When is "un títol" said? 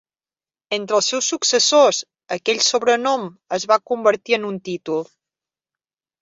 4.49-5.07